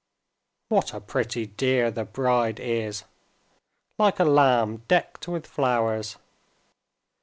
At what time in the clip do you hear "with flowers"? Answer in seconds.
5.27-6.17